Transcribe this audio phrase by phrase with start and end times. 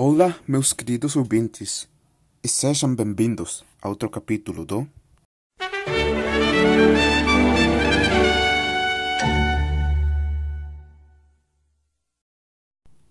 [0.00, 1.88] Olá, meus queridos ouvintes,
[2.40, 4.86] e sejam bem-vindos a outro capítulo do.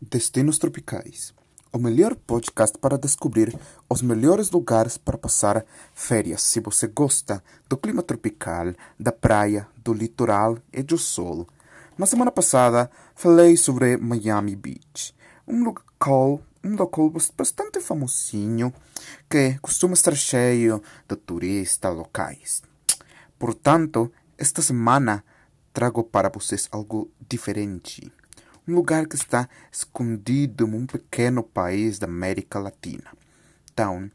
[0.00, 1.34] Destinos Tropicais
[1.72, 3.58] o melhor podcast para descobrir
[3.90, 9.92] os melhores lugares para passar férias se você gosta do clima tropical, da praia, do
[9.92, 11.48] litoral e do sol.
[11.98, 15.12] Na semana passada falei sobre Miami Beach,
[15.48, 18.72] um local, um local bastante famosinho
[19.28, 22.62] que costuma estar cheio de turistas locais.
[23.38, 25.24] Portanto, esta semana
[25.72, 28.12] trago para vocês algo diferente
[28.68, 33.12] um lugar que está escondido em um pequeno país da América Latina.
[33.72, 34.10] Então,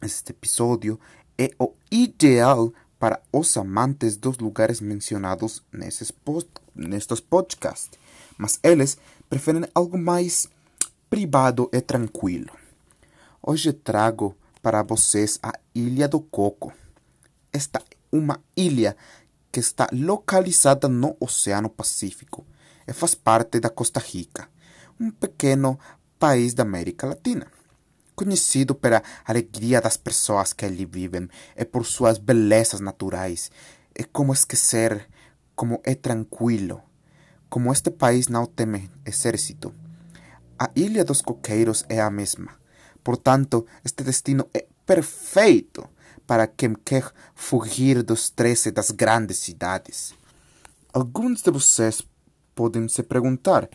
[0.00, 0.98] este episódio
[1.36, 7.98] é o ideal para os amantes dos lugares mencionados nesses post, nestes podcasts,
[8.38, 8.96] mas eles
[9.28, 10.48] preferem algo mais
[11.08, 12.50] privado e tranquilo.
[13.40, 16.72] Hoje trago para vocês a Ilha do Coco.
[17.52, 18.96] Esta é uma ilha
[19.52, 22.44] que está localizada no Oceano Pacífico
[22.86, 24.48] e faz parte da Costa Rica,
[24.98, 25.78] um pequeno
[26.18, 27.46] país da América Latina.
[28.16, 33.50] Conhecido pela alegria das pessoas que ali vivem e por suas belezas naturais,
[33.94, 35.08] e como esquecer
[35.54, 36.82] como é tranquilo,
[37.48, 39.85] como este país não tem exército.
[40.58, 42.48] A Ilha dos Coqueiros é a mesma.
[43.04, 45.86] Portanto, este destino é perfeito
[46.26, 50.14] para quem quer fugir do estresse das grandes cidades.
[50.94, 52.00] Alguns de vocês
[52.54, 53.68] podem se perguntar: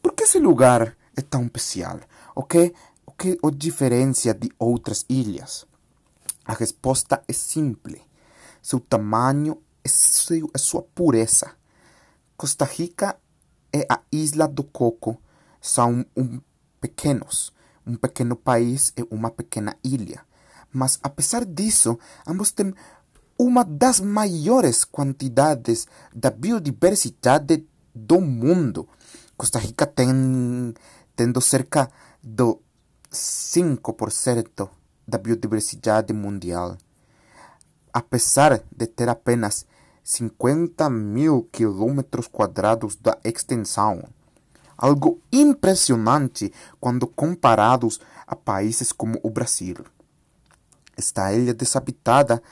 [0.00, 2.00] por que esse lugar é tão especial?
[2.34, 2.72] O que,
[3.04, 5.66] o que o diferencia de outras ilhas?
[6.46, 8.00] A resposta é simples:
[8.62, 11.52] seu tamanho e sua pureza.
[12.38, 13.18] Costa Rica
[13.70, 15.20] e a Isla do Coco
[15.62, 16.40] são um
[16.80, 17.52] pequenos,
[17.86, 20.20] um pequeno país e uma pequena ilha.
[20.72, 22.74] Mas apesar disso, ambos têm
[23.38, 27.64] uma das maiores quantidades da biodiversidade
[27.94, 28.88] do mundo.
[29.36, 30.74] Costa Rica tem
[31.14, 31.90] tendo cerca
[32.22, 32.60] do
[33.10, 34.68] 5%
[35.06, 36.76] da biodiversidade mundial.
[37.92, 39.66] Apesar de ter apenas
[40.02, 44.08] 50 mil quilômetros quadrados da extensão,
[44.76, 49.76] algo impressionante quando comparados a países como o Brasil.
[50.96, 52.42] Esta ilha desabitada,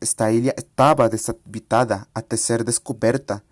[0.00, 3.42] esta ilha estava desabitada até ser descoberta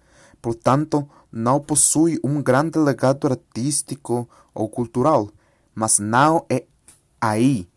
[0.43, 5.31] portanto, não possui um grande legado artístico ou cultural,
[5.73, 6.65] mas não é
[7.21, 7.69] aí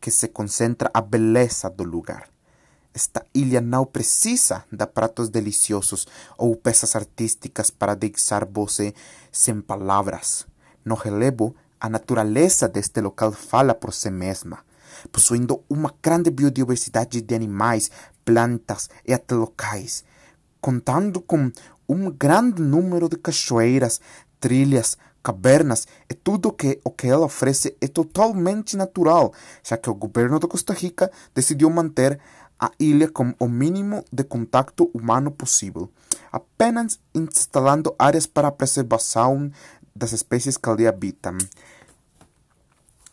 [0.00, 2.28] que se concentra a beleza do lugar.
[2.96, 6.06] Esta ilha não precisa de pratos deliciosos
[6.38, 8.94] ou peças artísticas para deixar você
[9.30, 10.46] sem palavras.
[10.82, 14.60] No relevo, a natureza deste local fala por si mesma,
[15.12, 17.90] possuindo uma grande biodiversidade de animais,
[18.24, 20.02] plantas e até locais,
[20.58, 21.52] contando com
[21.86, 24.00] um grande número de cachoeiras,
[24.40, 29.94] trilhas, cavernas e tudo que, o que ela oferece é totalmente natural, já que o
[29.94, 32.20] governo de Costa Rica decidiu manter
[32.60, 35.90] a ilha com o mínimo de contato humano possível,
[36.30, 39.50] apenas instalando áreas para a preservação
[39.96, 41.36] das espécies que ali habitam.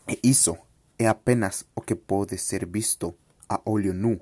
[0.08, 0.56] E isso
[0.96, 3.12] é apenas o que pode ser visto
[3.48, 4.20] a olho nu,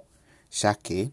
[0.48, 1.12] já que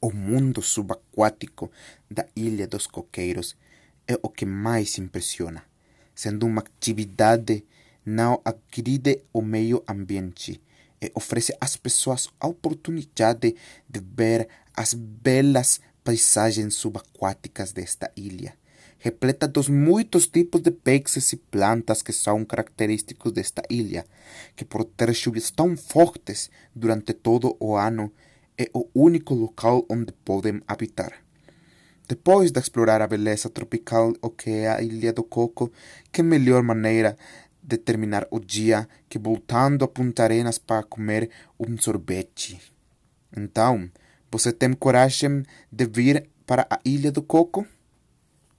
[0.00, 1.70] o mundo subaquático
[2.10, 3.54] da Ilha dos Coqueiros
[4.12, 5.64] é o que mais impressiona,
[6.14, 7.64] sendo uma atividade
[8.04, 10.60] não agride o meio ambiente
[11.00, 13.54] e oferece às pessoas a oportunidade
[13.88, 18.54] de ver as belas paisagens subaquáticas desta ilha,
[18.98, 24.04] repleta dos muitos tipos de peixes e plantas que são característicos desta ilha,
[24.54, 28.12] que por ter chuvas tão fortes durante todo o ano
[28.58, 31.22] é o único local onde podem habitar.
[32.12, 35.72] Depois de explorar a beleza tropical que é a Ilha do Coco,
[36.12, 37.16] que melhor maneira
[37.62, 42.60] de terminar o dia que voltando a Punta Arenas para comer um sorvete.
[43.34, 43.90] Então,
[44.30, 45.42] você tem coragem
[45.72, 47.66] de vir para a Ilha do Coco?